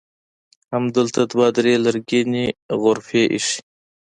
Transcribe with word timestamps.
همدلته 0.73 1.21
دوه 1.31 1.47
درې 1.57 1.73
لرګینې 1.85 2.45
غرفې 2.81 3.23
ایښي. 3.33 3.59